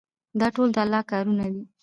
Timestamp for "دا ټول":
0.39-0.69